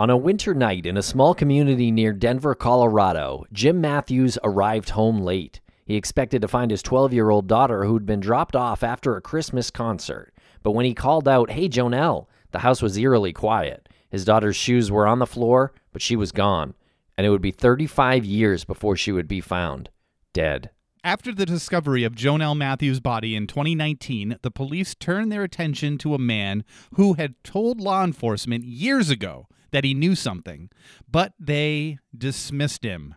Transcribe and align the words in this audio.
On 0.00 0.10
a 0.10 0.16
winter 0.16 0.54
night 0.54 0.86
in 0.86 0.96
a 0.96 1.02
small 1.02 1.34
community 1.34 1.90
near 1.90 2.12
Denver, 2.12 2.54
Colorado, 2.54 3.44
Jim 3.52 3.80
Matthews 3.80 4.38
arrived 4.44 4.90
home 4.90 5.20
late. 5.22 5.60
He 5.86 5.96
expected 5.96 6.40
to 6.40 6.46
find 6.46 6.70
his 6.70 6.84
12 6.84 7.12
year 7.12 7.30
old 7.30 7.48
daughter 7.48 7.84
who'd 7.84 8.06
been 8.06 8.20
dropped 8.20 8.54
off 8.54 8.84
after 8.84 9.16
a 9.16 9.20
Christmas 9.20 9.72
concert. 9.72 10.32
But 10.62 10.70
when 10.70 10.84
he 10.84 10.94
called 10.94 11.26
out, 11.26 11.50
Hey, 11.50 11.68
Jonelle, 11.68 12.28
the 12.52 12.60
house 12.60 12.80
was 12.80 12.96
eerily 12.96 13.32
quiet. 13.32 13.88
His 14.08 14.24
daughter's 14.24 14.54
shoes 14.54 14.88
were 14.88 15.04
on 15.04 15.18
the 15.18 15.26
floor, 15.26 15.72
but 15.92 16.00
she 16.00 16.14
was 16.14 16.30
gone. 16.30 16.74
And 17.16 17.26
it 17.26 17.30
would 17.30 17.42
be 17.42 17.50
35 17.50 18.24
years 18.24 18.64
before 18.64 18.94
she 18.94 19.10
would 19.10 19.26
be 19.26 19.40
found 19.40 19.90
dead. 20.32 20.70
After 21.02 21.34
the 21.34 21.44
discovery 21.44 22.04
of 22.04 22.14
Jonelle 22.14 22.56
Matthews' 22.56 23.00
body 23.00 23.34
in 23.34 23.48
2019, 23.48 24.38
the 24.42 24.50
police 24.52 24.94
turned 24.94 25.32
their 25.32 25.42
attention 25.42 25.98
to 25.98 26.14
a 26.14 26.20
man 26.20 26.62
who 26.94 27.14
had 27.14 27.34
told 27.42 27.80
law 27.80 28.04
enforcement 28.04 28.62
years 28.62 29.10
ago 29.10 29.48
that 29.70 29.84
he 29.84 29.94
knew 29.94 30.14
something, 30.14 30.70
but 31.10 31.32
they 31.38 31.98
dismissed 32.16 32.82
him. 32.82 33.14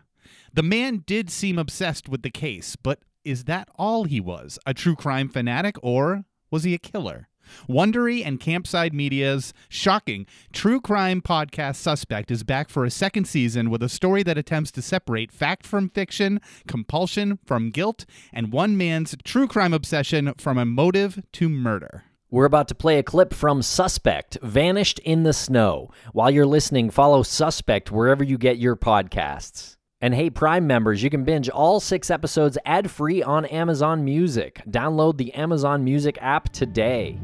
The 0.52 0.62
man 0.62 1.02
did 1.06 1.30
seem 1.30 1.58
obsessed 1.58 2.08
with 2.08 2.22
the 2.22 2.30
case, 2.30 2.76
but 2.76 3.00
is 3.24 3.44
that 3.44 3.68
all 3.76 4.04
he 4.04 4.20
was? 4.20 4.58
A 4.66 4.74
true 4.74 4.96
crime 4.96 5.28
fanatic, 5.28 5.76
or 5.82 6.24
was 6.50 6.64
he 6.64 6.74
a 6.74 6.78
killer? 6.78 7.28
Wondery 7.68 8.24
and 8.24 8.40
Campside 8.40 8.92
Media's 8.92 9.52
shocking 9.68 10.26
true 10.52 10.80
crime 10.80 11.20
podcast 11.20 11.76
Suspect 11.76 12.30
is 12.30 12.44
back 12.44 12.68
for 12.68 12.84
a 12.84 12.90
second 12.90 13.26
season 13.26 13.70
with 13.70 13.82
a 13.82 13.88
story 13.88 14.22
that 14.22 14.38
attempts 14.38 14.70
to 14.72 14.82
separate 14.82 15.32
fact 15.32 15.66
from 15.66 15.88
fiction, 15.88 16.40
compulsion 16.66 17.38
from 17.44 17.70
guilt, 17.70 18.04
and 18.32 18.52
one 18.52 18.76
man's 18.76 19.14
true 19.24 19.48
crime 19.48 19.72
obsession 19.72 20.32
from 20.38 20.58
a 20.58 20.64
motive 20.64 21.22
to 21.32 21.48
murder. 21.48 22.04
We're 22.32 22.46
about 22.46 22.68
to 22.68 22.74
play 22.74 22.98
a 22.98 23.02
clip 23.02 23.34
from 23.34 23.60
Suspect, 23.60 24.38
Vanished 24.40 24.98
in 25.00 25.22
the 25.22 25.34
Snow. 25.34 25.90
While 26.14 26.30
you're 26.30 26.46
listening, 26.46 26.88
follow 26.88 27.22
Suspect 27.22 27.92
wherever 27.92 28.24
you 28.24 28.38
get 28.38 28.56
your 28.56 28.74
podcasts. 28.74 29.76
And 30.00 30.14
hey, 30.14 30.30
Prime 30.30 30.66
members, 30.66 31.02
you 31.02 31.10
can 31.10 31.24
binge 31.24 31.50
all 31.50 31.78
six 31.78 32.10
episodes 32.10 32.56
ad 32.64 32.90
free 32.90 33.22
on 33.22 33.44
Amazon 33.44 34.02
Music. 34.02 34.62
Download 34.66 35.18
the 35.18 35.34
Amazon 35.34 35.84
Music 35.84 36.16
app 36.22 36.48
today. 36.48 37.20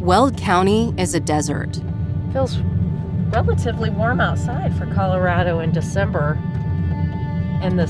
Weld 0.00 0.36
County 0.36 0.92
is 0.98 1.14
a 1.14 1.20
desert. 1.20 1.80
Feels 2.34 2.58
relatively 3.30 3.88
warm 3.88 4.20
outside 4.20 4.76
for 4.76 4.84
Colorado 4.92 5.60
in 5.60 5.72
December. 5.72 6.38
And 7.62 7.78
the, 7.78 7.86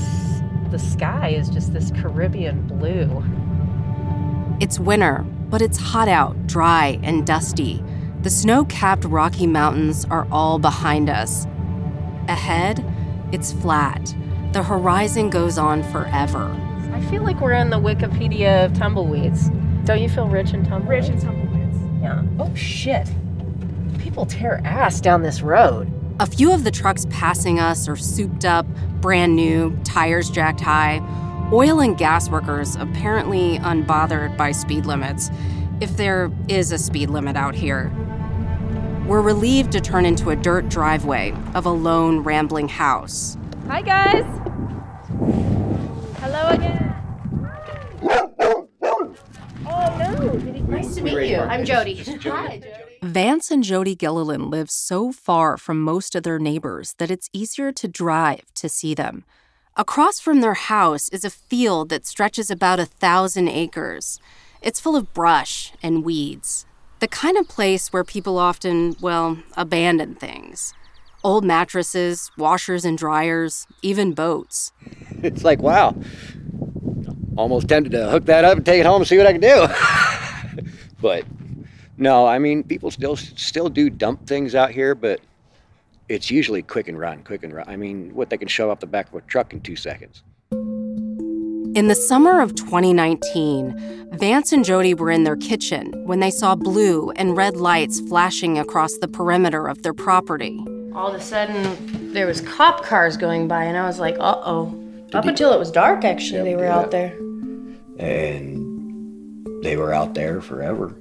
the 0.71 0.79
sky 0.79 1.31
is 1.31 1.49
just 1.49 1.73
this 1.73 1.91
Caribbean 1.91 2.65
blue. 2.67 3.21
It's 4.59 4.77
winter, 4.77 5.25
but 5.49 5.61
it's 5.61 5.77
hot 5.77 6.09
out, 6.09 6.45
dry, 6.45 6.99
and 7.01 7.25
dusty. 7.25 7.81
The 8.23 8.29
snow 8.29 8.65
capped 8.65 9.05
Rocky 9.05 9.47
Mountains 9.47 10.05
are 10.11 10.27
all 10.31 10.59
behind 10.59 11.09
us. 11.09 11.45
Ahead, 12.27 12.83
it's 13.31 13.53
flat. 13.53 14.13
The 14.51 14.61
horizon 14.61 15.29
goes 15.29 15.57
on 15.57 15.81
forever. 15.83 16.53
I 16.91 16.99
feel 17.09 17.23
like 17.23 17.39
we're 17.39 17.53
in 17.53 17.69
the 17.69 17.79
Wikipedia 17.79 18.65
of 18.65 18.73
tumbleweeds. 18.73 19.49
Don't 19.85 20.01
you 20.01 20.09
feel 20.09 20.27
rich 20.27 20.53
in 20.53 20.65
tumbleweeds? 20.65 21.09
Rich 21.09 21.09
and 21.09 21.21
tumbleweeds. 21.21 21.77
Yeah. 22.01 22.23
Oh, 22.37 22.53
shit. 22.53 23.09
People 23.99 24.25
tear 24.25 24.61
ass 24.65 24.99
down 24.99 25.21
this 25.21 25.41
road. 25.41 25.89
A 26.19 26.25
few 26.25 26.51
of 26.51 26.65
the 26.65 26.71
trucks 26.71 27.05
passing 27.09 27.61
us 27.61 27.87
are 27.87 27.95
souped 27.95 28.43
up, 28.43 28.65
brand 28.99 29.37
new, 29.37 29.79
tires 29.85 30.29
jacked 30.29 30.59
high. 30.59 31.01
Oil 31.51 31.79
and 31.79 31.97
gas 31.97 32.29
workers 32.29 32.75
apparently 32.75 33.57
unbothered 33.57 34.37
by 34.37 34.51
speed 34.51 34.85
limits, 34.85 35.31
if 35.81 35.97
there 35.97 36.31
is 36.47 36.71
a 36.71 36.77
speed 36.77 37.09
limit 37.09 37.35
out 37.35 37.55
here. 37.55 37.91
We're 39.07 39.23
relieved 39.23 39.71
to 39.71 39.81
turn 39.81 40.05
into 40.05 40.29
a 40.29 40.35
dirt 40.35 40.69
driveway 40.69 41.33
of 41.55 41.65
a 41.65 41.71
lone, 41.71 42.19
rambling 42.19 42.67
house. 42.67 43.35
Hi, 43.67 43.81
guys. 43.81 44.23
Hello 46.19 46.49
again. 46.49 46.95
Oh, 48.03 48.67
no. 49.65 50.33
Nice 50.67 50.93
to 50.97 51.01
meet 51.01 51.31
you. 51.31 51.37
I'm 51.37 51.65
Jody. 51.65 51.95
Hi, 51.95 52.17
Jody. 52.17 52.63
Vance 53.01 53.49
and 53.49 53.63
Jody 53.63 53.95
Gilliland 53.95 54.51
live 54.51 54.69
so 54.69 55.11
far 55.11 55.57
from 55.57 55.81
most 55.81 56.13
of 56.13 56.21
their 56.21 56.37
neighbors 56.37 56.93
that 56.99 57.09
it's 57.09 57.27
easier 57.33 57.71
to 57.71 57.87
drive 57.87 58.53
to 58.53 58.69
see 58.69 58.93
them. 58.93 59.23
Across 59.79 60.19
from 60.19 60.41
their 60.41 60.55
house 60.55 61.07
is 61.07 61.23
a 61.23 61.29
field 61.29 61.87
that 61.87 62.05
stretches 62.05 62.51
about 62.51 62.81
a 62.81 62.85
thousand 62.85 63.47
acres. 63.47 64.19
It's 64.61 64.77
full 64.77 64.97
of 64.97 65.13
brush 65.13 65.71
and 65.81 66.03
weeds. 66.03 66.65
The 66.99 67.07
kind 67.07 67.37
of 67.37 67.47
place 67.47 67.93
where 67.93 68.03
people 68.03 68.37
often, 68.37 68.97
well, 68.99 69.37
abandon 69.55 70.15
things. 70.15 70.73
Old 71.23 71.45
mattresses, 71.45 72.29
washers 72.37 72.83
and 72.83 72.97
dryers, 72.97 73.67
even 73.81 74.11
boats. 74.11 74.73
It's 75.23 75.45
like, 75.45 75.61
wow. 75.61 75.95
Almost 77.37 77.69
tempted 77.69 77.93
to 77.93 78.09
hook 78.09 78.25
that 78.25 78.43
up 78.43 78.57
and 78.57 78.65
take 78.65 78.81
it 78.81 78.85
home 78.85 79.01
and 79.01 79.07
see 79.07 79.17
what 79.17 79.27
I 79.27 79.31
can 79.31 79.39
do. 79.39 79.65
but 81.01 81.23
no, 81.97 82.27
I 82.27 82.37
mean, 82.37 82.63
people 82.63 82.91
still 82.91 83.15
still 83.15 83.69
do 83.69 83.89
dump 83.89 84.27
things 84.27 84.55
out 84.55 84.71
here, 84.71 84.93
but 84.93 85.21
it's 86.09 86.31
usually 86.31 86.63
quick 86.63 86.87
and 86.87 86.99
run, 86.99 87.23
quick 87.23 87.43
and 87.43 87.53
run. 87.53 87.69
I 87.69 87.75
mean, 87.77 88.13
what 88.13 88.29
they 88.31 88.37
can 88.37 88.47
shove 88.47 88.69
off 88.69 88.79
the 88.79 88.87
back 88.87 89.07
of 89.09 89.13
a 89.13 89.21
truck 89.21 89.53
in 89.53 89.61
two 89.61 89.75
seconds. 89.75 90.23
In 91.75 91.87
the 91.87 91.95
summer 91.95 92.41
of 92.41 92.55
2019, 92.55 94.09
Vance 94.13 94.51
and 94.51 94.65
Jody 94.65 94.95
were 94.95 95.11
in 95.11 95.23
their 95.23 95.35
kitchen 95.35 95.93
when 96.05 96.19
they 96.19 96.31
saw 96.31 96.55
blue 96.55 97.11
and 97.11 97.37
red 97.37 97.55
lights 97.55 97.99
flashing 98.01 98.57
across 98.57 98.97
the 98.97 99.07
perimeter 99.07 99.67
of 99.67 99.83
their 99.83 99.93
property. 99.93 100.59
All 100.95 101.09
of 101.09 101.13
a 101.15 101.21
sudden, 101.21 102.11
there 102.11 102.25
was 102.25 102.41
cop 102.41 102.83
cars 102.83 103.15
going 103.15 103.47
by, 103.47 103.63
and 103.63 103.77
I 103.77 103.85
was 103.85 103.99
like, 103.99 104.15
uh-oh. 104.19 104.75
Up 105.13 105.25
until 105.25 105.53
it 105.53 105.59
was 105.59 105.71
dark, 105.71 106.03
actually, 106.03 106.41
they 106.41 106.55
were 106.55 106.65
out 106.65 106.89
there. 106.89 107.15
And 107.99 109.63
they 109.63 109.77
were 109.77 109.93
out 109.93 110.15
there 110.15 110.41
forever. 110.41 110.95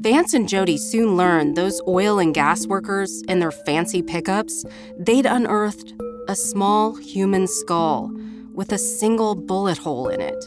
Vance 0.00 0.32
and 0.32 0.48
Jody 0.48 0.78
soon 0.78 1.14
learned 1.14 1.56
those 1.56 1.78
oil 1.86 2.18
and 2.18 2.32
gas 2.32 2.66
workers 2.66 3.20
in 3.28 3.38
their 3.38 3.50
fancy 3.50 4.00
pickups, 4.00 4.64
they'd 4.98 5.26
unearthed 5.26 5.92
a 6.26 6.34
small 6.34 6.94
human 6.94 7.46
skull 7.46 8.10
with 8.54 8.72
a 8.72 8.78
single 8.78 9.34
bullet 9.34 9.76
hole 9.76 10.08
in 10.08 10.22
it. 10.22 10.42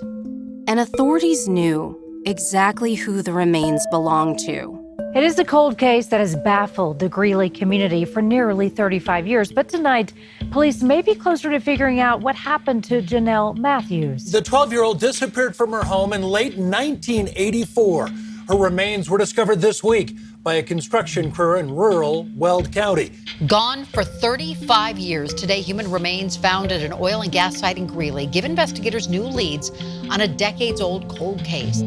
And 0.68 0.80
authorities 0.80 1.48
knew 1.48 1.96
exactly 2.26 2.96
who 2.96 3.22
the 3.22 3.32
remains 3.32 3.86
belonged 3.92 4.40
to. 4.40 4.80
It 5.14 5.24
is 5.24 5.38
a 5.38 5.46
cold 5.46 5.78
case 5.78 6.08
that 6.08 6.20
has 6.20 6.36
baffled 6.38 6.98
the 6.98 7.08
Greeley 7.08 7.52
community 7.52 8.06
for 8.06 8.24
nearly 8.24 8.70
35 8.70 9.28
years. 9.28 9.52
But 9.52 9.70
tonight, 9.70 10.14
police 10.50 10.82
may 10.82 11.04
be 11.04 11.14
closer 11.14 11.52
to 11.52 11.60
figuring 11.60 12.00
out 12.00 12.22
what 12.22 12.36
happened 12.36 12.86
to 12.86 13.04
Jonelle 13.04 13.56
Matthews. 13.56 14.32
The 14.32 14.42
12 14.42 14.72
year 14.72 14.82
old 14.82 15.00
disappeared 15.00 15.56
from 15.56 15.74
her 15.74 15.84
home 15.84 16.12
in 16.12 16.24
late 16.24 16.58
1984. 16.58 18.10
Her 18.48 18.58
remains 18.58 19.10
were 19.10 19.18
discovered 19.18 19.62
this 19.62 19.84
week 19.84 20.18
by 20.42 20.56
a 20.56 20.64
construction 20.64 21.32
crew 21.32 21.58
in 21.58 21.74
rural 21.74 22.28
Weld 22.36 22.74
County. 22.74 23.12
Gone 23.48 23.86
for 23.86 24.04
35 24.04 24.98
years. 24.98 25.34
Today, 25.34 25.62
human 25.62 25.90
remains 25.90 26.36
found 26.36 26.72
at 26.74 26.82
an 26.82 26.92
oil 26.94 27.22
and 27.22 27.32
gas 27.32 27.58
site 27.58 27.78
in 27.78 27.88
Greeley 27.88 28.26
give 28.26 28.44
investigators 28.44 29.08
new 29.08 29.24
leads 29.24 29.72
on 30.10 30.20
a 30.20 30.28
decades 30.28 30.82
old 30.82 31.08
cold 31.08 31.44
case. 31.46 31.82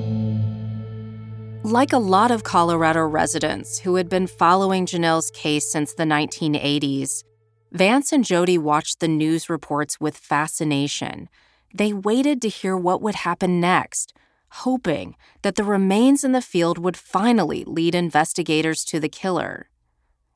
Like 1.63 1.93
a 1.93 1.99
lot 1.99 2.31
of 2.31 2.45
Colorado 2.45 3.05
residents 3.05 3.81
who 3.81 3.97
had 3.97 4.09
been 4.09 4.27
following 4.27 4.87
Jonelle's 4.87 5.31
case 5.33 5.71
since 5.71 5.93
the 5.93 6.05
1980s, 6.05 7.25
Vance 7.73 8.13
and 8.13 8.25
Jody 8.25 8.57
watched 8.57 9.01
the 9.01 9.09
news 9.09 9.51
reports 9.51 10.01
with 10.01 10.17
fascination. 10.17 11.29
They 11.75 11.93
waited 11.93 12.41
to 12.43 12.49
hear 12.49 12.77
what 12.77 13.03
would 13.03 13.17
happen 13.17 13.61
next, 13.61 14.16
hoping 14.65 15.17
that 15.43 15.57
the 15.57 15.65
remains 15.65 16.25
in 16.25 16.33
the 16.33 16.41
field 16.41 16.79
would 16.79 16.97
finally 16.97 17.65
lead 17.65 17.95
investigators 17.95 18.85
to 18.85 19.01
the 19.01 19.09
killer. 19.09 19.69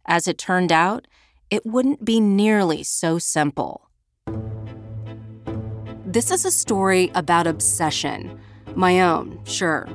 As 0.07 0.27
it 0.27 0.39
turned 0.39 0.73
out, 0.73 1.07
it 1.51 1.67
wouldn't 1.67 2.05
be 2.05 2.21
nearly 2.21 2.83
so 2.83 3.19
simple. 3.19 3.89
This 6.07 6.31
is 6.31 6.45
a 6.45 6.51
story 6.51 7.11
about 7.15 7.47
obsession. 7.47 8.41
My 8.75 9.01
own, 9.01 9.41
sure, 9.45 9.89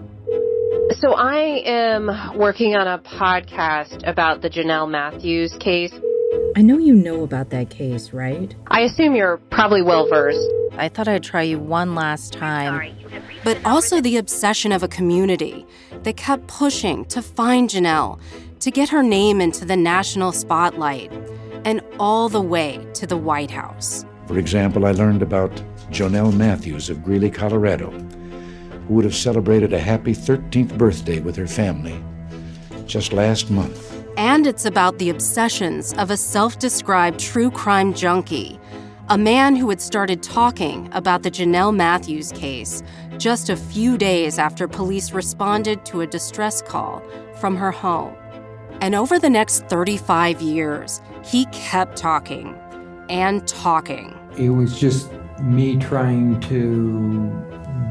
So 1.02 1.14
I 1.14 1.62
am 1.66 2.38
working 2.38 2.76
on 2.76 2.88
a 2.88 3.00
podcast 3.00 4.08
about 4.08 4.42
the 4.42 4.50
Jonelle 4.50 4.90
Matthews 4.90 5.56
case. 5.60 5.94
I 6.56 6.62
know 6.62 6.78
you 6.78 6.94
know 6.94 7.24
about 7.24 7.50
that 7.50 7.70
case, 7.70 8.14
right? 8.14 8.56
I 8.68 8.82
assume 8.82 9.16
you're 9.16 9.38
probably 9.50 9.82
well 9.82 10.08
versed. 10.08 10.48
I 10.78 10.90
thought 10.90 11.08
I'd 11.08 11.24
try 11.24 11.42
you 11.42 11.60
one 11.60 11.96
last 11.96 12.34
time. 12.34 12.96
But 13.46 13.64
also 13.64 14.02
the 14.02 14.18
obsession 14.18 14.72
of 14.72 14.82
a 14.82 14.88
community 14.88 15.68
that 16.02 16.18
kept 16.18 16.48
pushing 16.48 17.06
to 17.06 17.22
find 17.22 17.70
Jonelle, 17.70 18.20
to 18.60 18.72
get 18.72 18.90
her 18.90 19.04
name 19.04 19.40
into 19.40 19.66
the 19.66 19.78
national 19.78 20.32
spotlight, 20.32 21.12
and 21.64 21.82
all 22.00 22.28
the 22.28 22.42
way 22.42 22.84
to 22.96 23.06
the 23.06 23.16
White 23.16 23.52
House. 23.52 24.04
For 24.26 24.40
example, 24.40 24.88
I 24.88 24.92
learned 24.94 25.22
about 25.22 25.52
Jonelle 25.92 26.36
Matthews 26.36 26.90
of 26.90 27.04
Greeley, 27.04 27.30
Colorado, 27.30 27.92
who 28.88 28.96
would 28.96 29.06
have 29.06 29.16
celebrated 29.16 29.74
a 29.74 29.80
happy 29.80 30.14
13th 30.14 30.76
birthday 30.76 31.20
with 31.20 31.36
her 31.36 31.46
family 31.46 32.04
just 32.88 33.14
last 33.14 33.52
month. 33.52 33.92
And 34.18 34.48
it's 34.48 34.66
about 34.66 34.98
the 34.98 35.12
obsessions 35.12 35.94
of 35.94 36.10
a 36.10 36.18
self 36.18 36.58
described 36.58 37.20
true 37.20 37.52
crime 37.52 37.94
junkie, 37.94 38.60
a 39.10 39.18
man 39.20 39.56
who 39.56 39.70
had 39.70 39.80
started 39.80 40.24
talking 40.24 40.90
about 40.92 41.22
the 41.22 41.30
Jonelle 41.30 41.76
Matthews 41.76 42.32
case 42.32 42.82
just 43.18 43.50
a 43.50 43.56
few 43.56 44.00
days 44.00 44.40
after 44.40 44.68
police 44.68 45.12
responded 45.12 45.86
to 45.86 46.02
a 46.02 46.08
distress 46.08 46.64
call 46.64 47.04
from 47.36 47.56
her 47.56 47.70
home. 47.72 48.16
And 48.82 48.96
over 48.96 49.20
the 49.20 49.30
next 49.30 49.66
35 49.66 50.42
years, 50.42 51.02
he 51.24 51.46
kept 51.52 51.98
talking 51.98 52.58
and 53.08 53.48
talking. 53.48 54.18
It 54.40 54.50
was 54.50 54.80
just 54.80 55.12
me 55.40 55.78
trying 55.78 56.40
to 56.42 57.30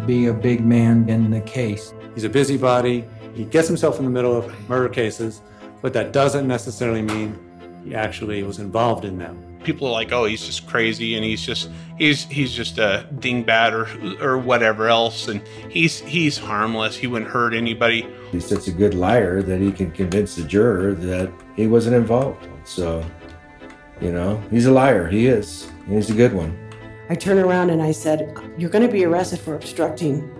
be 0.06 0.26
a 0.26 0.34
big 0.34 0.64
man 0.64 1.08
in 1.08 1.30
the 1.30 1.40
case. 1.42 1.94
He's 2.14 2.24
a 2.24 2.28
busybody. 2.28 3.04
He 3.34 3.44
gets 3.44 3.68
himself 3.68 4.00
in 4.00 4.04
the 4.04 4.10
middle 4.10 4.36
of 4.36 4.68
murder 4.68 4.88
cases, 4.88 5.42
but 5.80 5.92
that 5.92 6.12
doesn't 6.12 6.48
necessarily 6.48 7.02
mean 7.02 7.38
he 7.84 7.94
actually 7.94 8.42
was 8.42 8.58
involved 8.58 9.04
in 9.04 9.16
them. 9.16 9.53
People 9.64 9.88
are 9.88 9.92
like, 9.92 10.12
"Oh, 10.12 10.24
he's 10.26 10.44
just 10.44 10.66
crazy, 10.66 11.16
and 11.16 11.24
he's 11.24 11.42
just 11.42 11.70
he's 11.98 12.24
he's 12.24 12.52
just 12.52 12.78
a 12.78 13.08
dingbat 13.16 13.72
or 13.72 14.24
or 14.24 14.38
whatever 14.38 14.88
else, 14.88 15.28
and 15.28 15.42
he's 15.68 16.00
he's 16.00 16.38
harmless. 16.38 16.96
He 16.96 17.06
wouldn't 17.06 17.30
hurt 17.30 17.54
anybody." 17.54 18.06
He's 18.30 18.46
such 18.46 18.68
a 18.68 18.72
good 18.72 18.94
liar 18.94 19.42
that 19.42 19.60
he 19.60 19.72
can 19.72 19.90
convince 19.90 20.36
the 20.36 20.44
juror 20.44 20.94
that 20.94 21.32
he 21.56 21.66
wasn't 21.66 21.96
involved. 21.96 22.46
So, 22.64 23.04
you 24.00 24.12
know, 24.12 24.42
he's 24.50 24.66
a 24.66 24.72
liar. 24.72 25.08
He 25.08 25.26
is. 25.26 25.70
He's 25.88 26.10
a 26.10 26.14
good 26.14 26.32
one. 26.32 26.58
I 27.10 27.14
turned 27.14 27.40
around 27.40 27.70
and 27.70 27.82
I 27.82 27.92
said, 27.92 28.36
You're 28.56 28.70
going 28.70 28.86
to 28.86 28.92
be 28.92 29.04
arrested 29.04 29.38
for 29.38 29.54
obstructing 29.54 30.30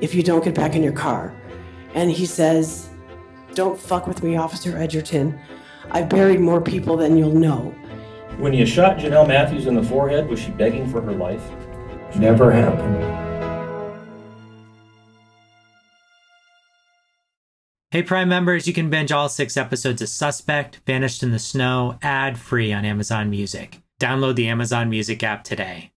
if 0.00 0.14
you 0.14 0.22
don't 0.22 0.44
get 0.44 0.54
back 0.54 0.74
in 0.74 0.82
your 0.82 0.92
car. 0.92 1.34
And 1.94 2.10
he 2.10 2.26
says, 2.26 2.90
Don't 3.54 3.78
fuck 3.78 4.06
with 4.06 4.22
me, 4.22 4.36
Officer 4.36 4.76
Edgerton. 4.76 5.38
I've 5.90 6.08
buried 6.08 6.40
more 6.40 6.60
people 6.60 6.96
than 6.96 7.16
you'll 7.16 7.34
know. 7.34 7.74
When 8.38 8.52
you 8.52 8.66
shot 8.66 8.98
Jonelle 8.98 9.28
Matthews 9.28 9.66
in 9.66 9.74
the 9.74 9.82
forehead, 9.82 10.28
was 10.28 10.40
she 10.40 10.50
begging 10.50 10.90
for 10.90 11.00
her 11.00 11.12
life? 11.12 11.42
Never 12.16 12.50
happened. 12.50 13.22
Hey, 17.90 18.02
Prime 18.02 18.28
members, 18.28 18.66
you 18.66 18.72
can 18.72 18.88
binge 18.88 19.12
all 19.12 19.28
six 19.28 19.56
episodes 19.56 20.00
of 20.00 20.08
Suspect, 20.08 20.80
Vanished 20.86 21.22
in 21.22 21.30
the 21.30 21.38
Snow, 21.38 21.98
ad 22.00 22.38
free 22.38 22.72
on 22.72 22.86
Amazon 22.86 23.28
Music. 23.28 23.82
Download 24.00 24.34
the 24.34 24.48
Amazon 24.48 24.88
Music 24.88 25.22
app 25.22 25.44
today. 25.44 25.92